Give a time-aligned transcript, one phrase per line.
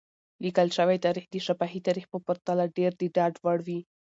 [0.43, 3.79] لیکل شوی تاریخ د شفاهي تاریخ په پرتله ډېر د ډاډ وړ وي.